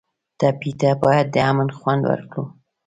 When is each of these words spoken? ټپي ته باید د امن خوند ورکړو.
ټپي 0.39 0.71
ته 0.79 0.89
باید 1.03 1.27
د 1.31 1.35
امن 1.49 1.69
خوند 1.77 2.01
ورکړو. 2.07 2.43